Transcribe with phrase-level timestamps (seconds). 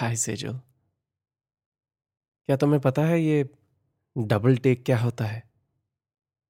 [0.00, 0.58] हाय सेजल।
[2.46, 3.50] क्या तुम्हें पता है ये
[4.18, 5.50] डबल टेक क्या होता है?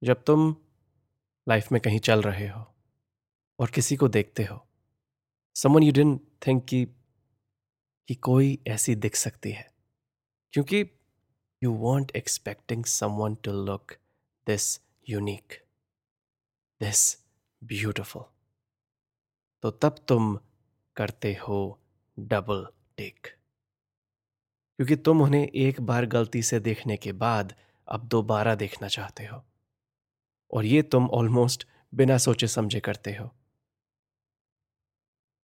[0.05, 0.57] जब तुम
[1.49, 2.75] लाइफ में कहीं चल रहे हो
[3.59, 4.69] और किसी को देखते हो
[5.57, 6.87] समन यू डेंट थिंक कि
[8.09, 9.75] कि कोई ऐसी दिख सकती है।
[10.53, 10.91] क्योंकि
[11.65, 13.93] you want expecting someone to look
[14.47, 15.67] this unique
[16.81, 17.25] this
[17.65, 18.25] beautiful
[19.63, 20.39] तो तब तुम
[20.97, 21.81] करते हो
[22.19, 23.40] डबल टेक
[24.81, 27.55] क्योंकि तुम उन्हें एक बार गलती से देखने के बाद
[27.89, 29.45] अब दोबारा देखना चाहते हो।
[30.51, 33.37] और ये तुम ऑलमोस्ट बिना सोचे समझे करते हो।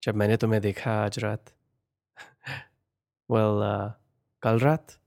[0.03, 1.55] जब मैंने तुम्हें देखा आज रात
[3.31, 3.93] वेल well, uh,
[4.43, 5.00] कल रात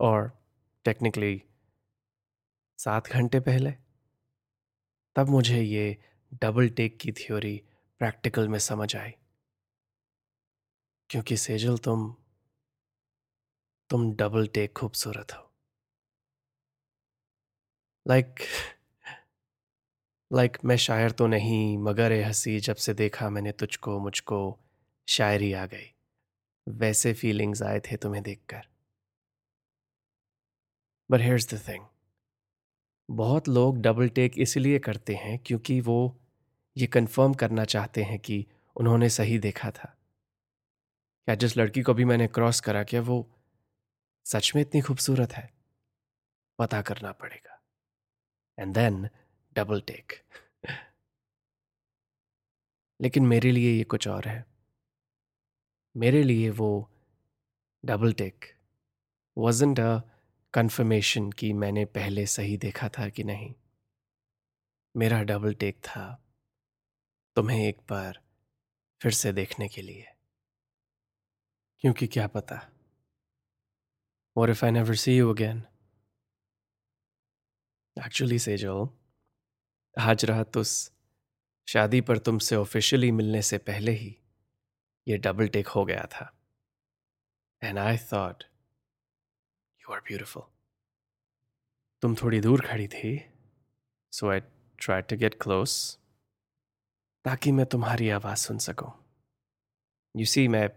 [0.00, 0.46] और
[0.84, 1.42] टेक्निकली
[2.78, 3.70] सात घंटे पहले
[5.16, 6.04] तब मुझे ये
[6.34, 7.62] डबल टेक की थ्योरी
[7.98, 9.12] प्रैक्टिकल में समझ आई।
[11.10, 12.16] क्योंकि सेजल तुम
[13.92, 15.52] तुम डबल टेक खूबसूरत हो।
[18.08, 18.48] लाइक like,
[20.32, 24.58] लाइक like, मैं शायर तो नहीं मगर ए हँसी जब से देखा मैंने तुझको मुझको
[25.08, 25.94] शायरी आ गई।
[26.68, 28.68] वैसे फीलिंग्स आए थे तुम्हें देखकर।
[31.10, 31.84] बट हेयर्स द थिंग
[33.10, 36.20] बहुत लोग डबल टेक इसलिए करते हैं क्योंकि वो
[36.76, 39.98] ये कंफर्म करना चाहते हैं कि उन्होंने सही देखा था।
[41.24, 43.28] क्या जिस लड़की को भी मैंने क्रॉस करा क्या वो
[44.24, 45.50] सच में इतनी खूबसूरत है।
[46.58, 47.62] पता करना पड़ेगा।
[48.58, 49.08] एंड देन
[49.52, 50.12] डबल टेक
[53.00, 54.46] लेकिन मेरे लिए ये कुछ और है।
[55.96, 56.90] मेरे लिए वो
[57.84, 58.44] double take
[59.38, 60.00] wasn't a
[60.54, 63.54] confirmation कि मैंने पहले सही देखा था कि नहीं।
[64.96, 66.24] मेरा डबल टेक था
[67.36, 68.20] तुम्हें एक बार
[69.02, 70.06] फिर से देखने के लिए।
[71.80, 72.71] क्योंकि क्या पता?
[74.36, 75.62] If I never see you again
[78.04, 78.98] actually से जो
[79.98, 80.92] आज रात उस
[81.68, 84.16] शादी पर तुमसे ऑफिशियली मिलने से पहले ही
[85.08, 86.38] ये डबल टेक हो गया था।
[87.62, 88.44] And I thought
[89.80, 90.42] you are beautiful
[92.02, 93.24] तुम थोड़ी दूर खड़ी थी
[94.12, 94.40] so I
[94.78, 95.98] try to get close
[97.24, 98.92] ताकि मैं तुम्हारी आवाज़ सुन सकूँ।
[100.16, 100.70] यू सी मैं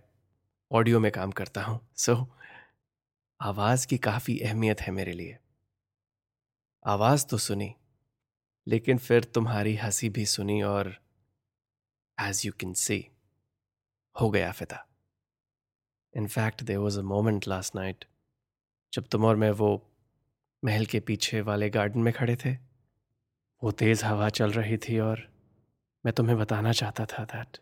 [0.72, 2.26] ऑडियो में काम करता हूँ सो so,
[3.40, 5.38] आवाज़ की काफ़ी अहमियत है मेरे लिए।
[6.86, 7.74] आवाज़ तो सुनी,
[8.68, 10.88] लेकिन फिर तुम्हारी हँसी भी सुनी और
[12.18, 12.98] एज यू कैन सी
[14.16, 14.86] हो गया फिदा।
[16.14, 18.06] In fact there was a moment last night
[18.94, 19.70] जब तुम और मैं वो
[20.64, 22.54] महल के पीछे वाले गार्डन में खड़े थे।
[23.62, 25.28] वो तेज हवा चल रही थी और
[26.06, 27.58] मैं तुम्हें बताना चाहता था that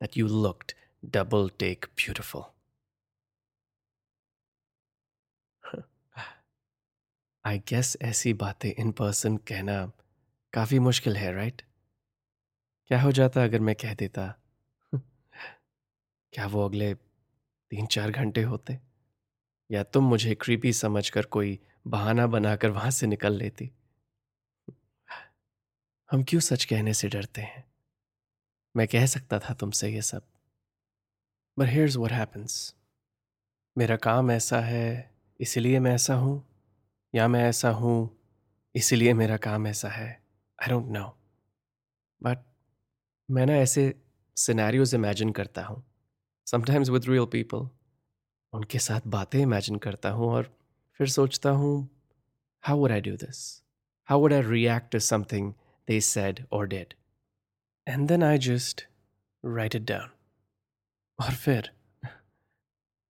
[0.00, 0.72] that you looked
[1.04, 2.51] double take beautiful
[7.44, 9.92] I guess ऐसी बातें इन पर्सन कहना
[10.52, 11.62] काफ़ी मुश्किल है राइट
[12.86, 14.34] क्या हो जाता अगर मैं कह देता?
[16.32, 18.78] क्या वो अगले तीन चार घंटे होते?
[19.70, 23.70] या तुम मुझे क्रीपी समझकर कोई बहाना बनाकर वहाँ से निकल लेती?
[26.10, 27.64] हम क्यों सच कहने से डरते हैं?
[28.76, 30.22] मैं कह सकता था तुमसे ये सब।
[31.58, 32.74] बट हेयर्स व्हाट हैपन्स
[33.78, 35.10] मेरा काम ऐसा है,
[35.40, 36.51] इसलिए मैं ऐसा हूँ।
[37.14, 38.10] या मैं ऐसा हूँ,
[38.74, 40.08] इसीलिए मेरा काम ऐसा है।
[40.58, 41.04] आई डोंट नो
[42.20, 42.38] बट
[43.28, 43.94] मैं ना ऐसे
[44.36, 45.82] सिनेरियोज इमेजिन करता हूँ।
[46.46, 47.68] समटाइम्स विद रियल पीपल
[48.52, 50.50] उनके साथ बातें इमेजिन करता हूँ और
[51.00, 51.88] फिर सोचता हूँ
[52.64, 53.38] how would I do this
[54.08, 55.52] how would I react to something
[55.88, 56.94] they said और dead
[57.86, 58.86] and then I just
[59.44, 60.10] write it down
[61.18, 61.70] और फिर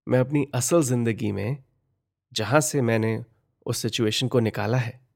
[0.07, 1.63] मैं अपनी असल ज़िंदगी में,
[2.33, 3.17] जहाँ से मैंने
[3.67, 5.09] उस सिचुएशन को निकाला है।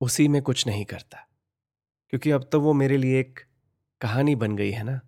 [0.00, 1.28] उसी में कुछ नहीं करता।
[2.08, 3.40] क्योंकि अब तो वो मेरे लिए एक
[4.00, 5.00] कहानी बन गई है ना।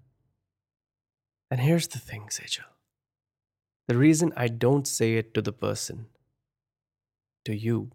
[1.53, 2.65] And here's the thing Sejal
[3.95, 6.07] the reason I don't say it to the person
[7.47, 7.91] to you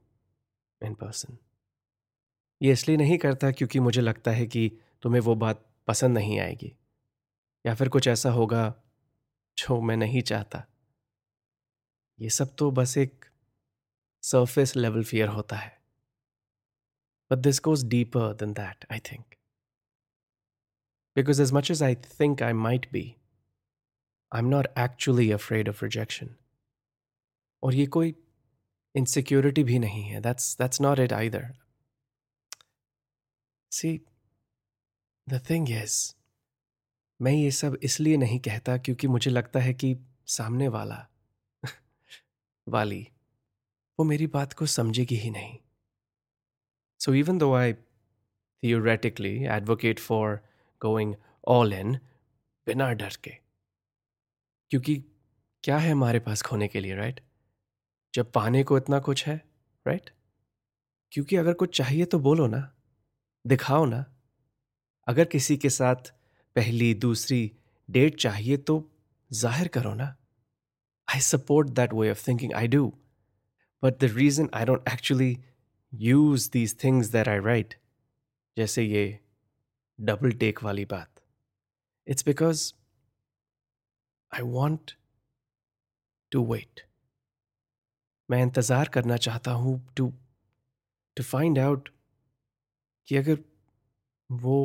[0.83, 1.37] in person
[2.61, 6.75] ये इसलिए नहीं करता क्योंकि मुझे लगता है कि तुम्हें वो बात पसंद नहीं आएगी।
[7.65, 8.83] या फिर कुछ ऐसा होगा
[9.57, 10.65] जो मैं नहीं चाहता।
[12.19, 13.26] ये सब तो बस एक
[14.23, 15.81] सरफेस लेवल फियर होता है।
[17.31, 19.35] But this goes deeper than that I think
[21.15, 23.15] because as much as I think I might be
[24.33, 26.35] I am not actually afraid of rejection
[27.63, 28.15] और ये कोई
[28.95, 31.53] इनसिक्योरिटी भी नहीं है। That's that's not it either
[33.71, 34.01] see
[35.29, 36.13] the thing is
[37.21, 39.97] मैं ये सब इसलिए नहीं कहता क्योंकि मुझे लगता है कि
[40.27, 41.07] सामने वाला,
[42.67, 43.07] वाली
[43.99, 45.57] वो मेरी बात को समझेगी ही नहीं।
[47.01, 50.39] So even though I theoretically advocate for
[50.81, 51.15] going
[51.47, 51.93] all in
[52.67, 53.31] बिना डर के,
[54.71, 54.95] क्योंकि
[55.63, 57.19] क्या है हमारे पास खोने के लिए राइट
[58.13, 59.35] जब पाने को इतना कुछ है
[59.85, 60.09] राइट
[61.11, 62.59] क्योंकि अगर कुछ चाहिए तो बोलो ना,
[63.45, 64.05] दिखाओ ना।
[65.07, 66.11] अगर किसी के साथ
[66.55, 67.51] पहली, दूसरी
[67.89, 68.75] डेट चाहिए तो
[69.31, 70.15] ज़ाहिर करो ना।
[71.07, 72.91] I support that way of thinking I do
[73.82, 75.36] But the reason I don't actually
[75.92, 77.74] use these things that I write
[78.56, 79.04] जैसे ये
[79.98, 81.22] डबल टेक वाली बात
[82.06, 82.72] it's because
[84.32, 84.96] I want
[86.32, 86.86] to wait
[88.28, 90.12] मैं इंतज़ार करना चाहता हूँ टू
[91.16, 91.88] टू फाइंड आउट
[93.08, 93.38] कि अगर
[94.30, 94.56] वो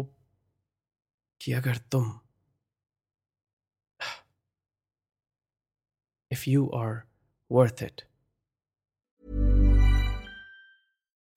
[1.42, 2.20] कि अगर तुम
[6.32, 7.06] if you are
[7.52, 8.04] worth it.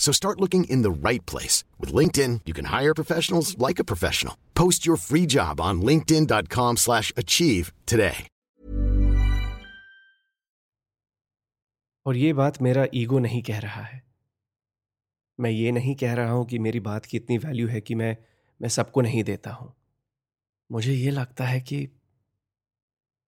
[0.00, 1.64] So start looking in the right place.
[1.80, 4.36] With LinkedIn, you can hire professionals like a professional.
[4.54, 8.26] Post your free job on linkedin.com slash achieve today.
[12.06, 14.02] और ये बात मेरा ईगो नहीं कह रहा है
[15.38, 18.16] मैं ये नहीं कह रहा हूं कि मेरी बात की इतनी वैल्यू है कि मैं
[18.60, 19.68] मैं सबको नहीं देता हूं
[20.70, 21.88] मुझे ये लगता है कि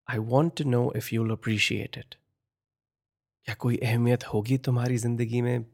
[0.09, 2.15] I want to know if you'll appreciate it
[3.45, 5.65] क्या कोई अहमियत होगी तुम्हारी जिंदगी में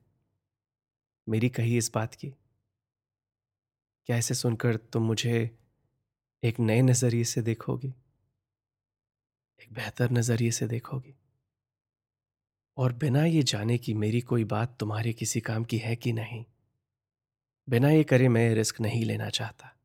[1.29, 2.29] मेरी कही इस बात की?
[4.05, 5.59] क्या ऐसे सुनकर तुम मुझे
[6.43, 7.93] एक नए नज़रिए से देखोगी?
[9.63, 11.15] एक बेहतर नज़रिए से देखोगी?
[12.77, 16.45] और बिना ये जाने कि मेरी कोई बात तुम्हारे किसी काम की है कि नहीं,
[17.69, 19.77] बिना ये करे मैं रिस्क नहीं लेना चाहता।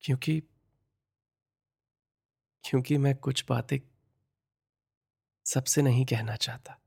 [0.00, 0.42] क्योंकि
[2.64, 3.78] क्योंकि मैं कुछ बातें
[5.44, 6.78] सबसे नहीं कहना चाहता।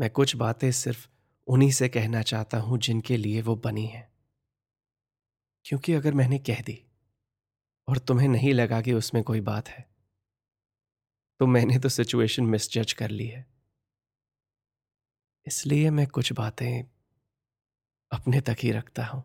[0.00, 1.08] मैं कुछ बातें सिर्फ़
[1.48, 4.10] उन्हीं से कहना चाहता हूँ जिनके लिए वो बनी है।
[5.64, 6.86] क्योंकि अगर मैंने कह दी
[7.88, 9.88] और तुम्हें नहीं लगा कि उसमें कोई बात है
[11.40, 13.46] तो मैंने तो सिचुएशन मिसजज कर ली है।
[15.46, 16.82] इसलिए मैं कुछ बातें
[18.12, 19.22] अपने तक ही रखता हूँ।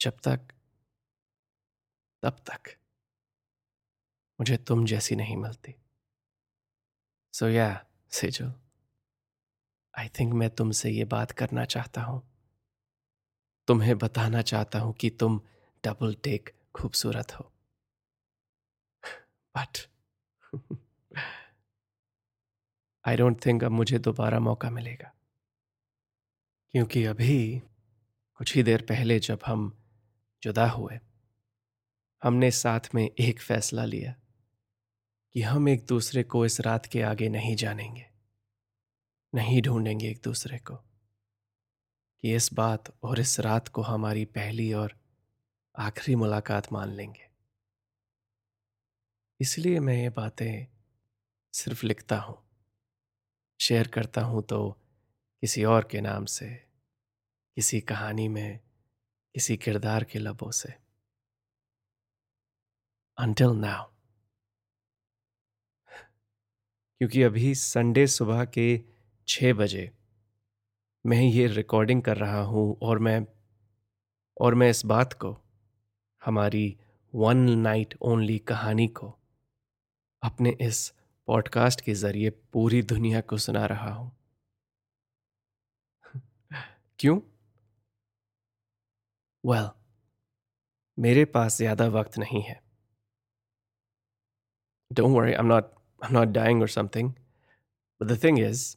[0.00, 0.40] जब तक,
[2.22, 2.76] तब तक
[4.40, 5.74] मुझे तुम जैसी नहीं मिलती।
[7.34, 8.52] सो या सेजल
[9.94, 12.22] आई थिंक मैं तुमसे ये बात करना चाहता हूँ।
[13.68, 15.40] तुम्हें बताना चाहता हूँ कि तुम
[15.84, 17.50] डबल टेक खूबसूरत हो।
[19.54, 19.78] बट
[23.04, 25.12] आई डोंट थिंक अब मुझे दोबारा मौका मिलेगा।
[26.74, 27.62] क्योंकि अभी
[28.40, 29.72] कुछ ही देर पहले जब हम
[30.42, 30.98] जुदा हुए,
[32.22, 34.14] हमने साथ में एक फैसला लिया
[35.34, 38.13] कि हम एक दूसरे को इस रात के आगे नहीं जानेंगे।
[39.34, 40.76] नहीं ढूंढेंगे एक दूसरे को।
[42.22, 44.98] कि इस बात और इस रात को हमारी पहली और
[45.78, 47.30] आखिरी मुलाकात मान लेंगे।
[49.40, 50.66] इसलिए मैं ये बातें
[51.52, 52.44] सिर्फ़ लिखता हूँ।
[53.60, 54.70] शेयर करता हूँ तो
[55.40, 56.54] किसी और के नाम से,
[57.56, 58.60] किसी कहानी में,
[59.34, 60.74] किसी किरदार के लबों से।
[63.18, 63.94] अंटिल नाउ
[66.98, 68.93] क्योंकि अभी संडे सुबह के
[69.28, 69.90] छः बजे।
[71.06, 73.26] मैं ये रिकॉर्डिंग कर रहा हूँ और मैं
[74.40, 75.38] और मैं इस बात को
[76.24, 76.78] हमारी
[77.14, 79.18] वन नाइट ओनली कहानी को
[80.22, 80.94] अपने इस
[81.26, 84.16] पॉडकास्ट के ज़रिए पूरी दुनिया को सुना रहा हूँ।
[86.98, 87.20] क्यों?
[89.46, 89.70] वेल well,
[90.98, 92.62] मेरे पास ज़्यादा वक्त नहीं है।
[94.92, 97.16] Don't worry I am not I'm not dying or something.
[97.98, 98.76] But the thing is,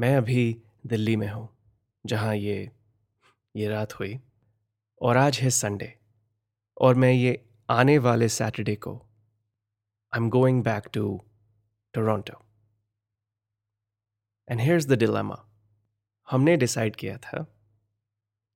[0.00, 1.48] मैं अभी दिल्ली में हूँ,
[2.06, 2.70] जहाँ ये
[3.56, 4.20] ये रात हुई
[5.02, 5.98] और आज है संडे
[6.80, 8.98] और मैं ये आने वाले सैटरडे को
[10.14, 11.24] I am going back to
[11.94, 12.46] Toronto
[14.48, 15.46] and here's the dilemma
[16.30, 17.42] हमने डिसाइड किया था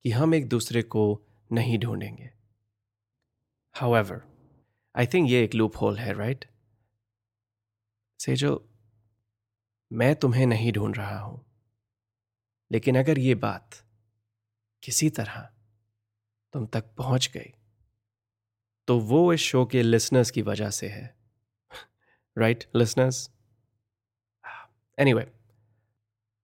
[0.03, 1.23] कि हम एक दूसरे को
[1.53, 2.31] नहीं ढूंढेंगे।
[3.73, 4.23] हाउएवर
[4.97, 6.59] आई थिंक ये एक लूप होल है राइट right?
[8.25, 8.71] से जो
[9.95, 11.45] मैं तुम्हें नहीं ढूंढ रहा हूँ।
[12.71, 13.75] लेकिन अगर ये बात
[14.83, 15.49] किसी तरह
[16.55, 17.53] तुम तक पहुँच गई
[18.89, 21.15] तो वो इस शो के लिसनर्स की वजह से है।
[22.37, 23.31] Right listeners
[24.99, 25.27] anyway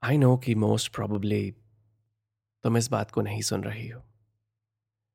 [0.02, 1.50] I know कि मोस्ट प्रॉबली
[2.64, 4.02] तुम इस बात को नहीं सुन रही हो।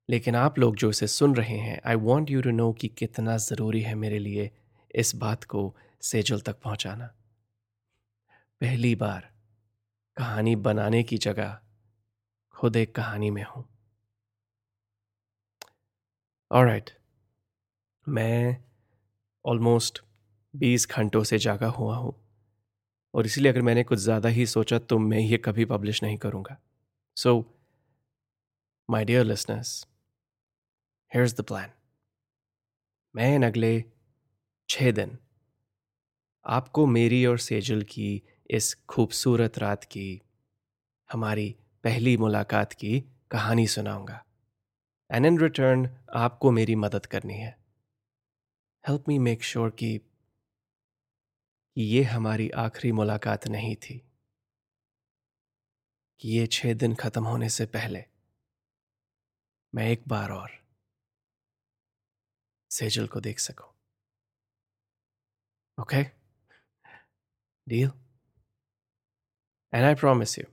[0.09, 3.37] लेकिन आप लोग जो इसे सुन रहे हैं I want you to know कि कितना
[3.37, 4.51] ज़रूरी है मेरे लिए
[4.95, 7.13] इस बात को सेजल तक पहुंचाना।
[8.62, 9.29] पहली बार
[10.17, 11.57] कहानी बनाने की जगह
[12.55, 13.63] खुद एक कहानी में हूँ।
[16.51, 16.89] और राइट
[18.07, 18.57] मैं
[19.45, 20.01] ऑलमोस्ट
[20.53, 22.13] बीस घंटों से जागा हुआ हूँ
[23.13, 26.57] और इसलिए अगर मैंने कुछ ज़्यादा ही सोचा तो मैं ये कभी पब्लिश नहीं करूँगा।
[27.17, 27.33] So
[28.89, 29.85] my dear listeners
[31.12, 31.71] here's the plan
[33.15, 33.83] मैं इन अगले
[34.69, 35.17] छः दिन
[36.45, 40.21] आपको मेरी और सेजल की इस खूबसूरत रात की,
[41.11, 44.25] हमारी पहली मुलाकात की कहानी सुनाऊँगा।
[45.11, 47.65] एंड इन रिटर्न आपको मेरी मदद करनी है।
[48.87, 50.01] हेल्प मी मेक श्योर कि
[51.77, 54.11] ये हमारी आखिरी मुलाकात नहीं थी।
[56.19, 58.05] कि ये छः दिन खत्म होने से पहले
[59.75, 60.51] मैं एक बार और
[62.71, 63.75] सेजल को देख सको।
[65.81, 66.03] Okay
[67.69, 68.04] deal
[69.75, 70.44] and I promise you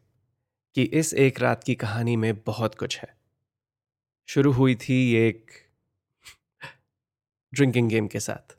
[0.76, 3.08] कि इस एक रात की कहानी में बहुत कुछ है।
[4.28, 5.50] शुरू हुई थी एक
[7.52, 8.56] ड्रिंकिंग गेम के साथ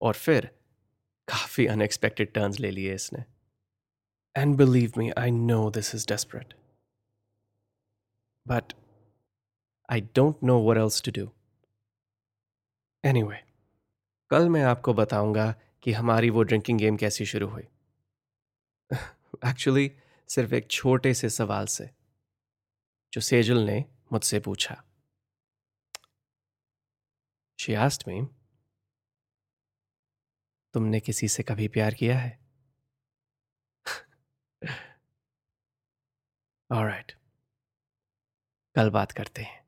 [0.00, 0.46] और फिर
[1.28, 3.24] काफ़ी अनएक्सपेक्टेड टर्न्स ले लिए इसने।
[4.36, 6.54] And believe me I know this is desperate
[8.46, 8.72] but
[9.88, 11.30] I don't know what else to do
[13.04, 13.50] anyway anyway,
[14.30, 17.68] कल मैं आपको बताऊँगा कि हमारी वो ड्रिंकिंग गेम कैसी शुरू हुई।
[19.36, 19.96] एक्चुअली
[20.28, 21.90] सिर्फ़ एक छोटे से सवाल से,
[23.12, 24.84] जो सेजल ने मुझसे पूछा।
[27.60, 28.22] शी आस्ट मी
[30.74, 32.40] तुमने किसी से कभी प्यार किया है?
[36.72, 37.22] Alright right.
[38.76, 39.61] कल बात करते हैं।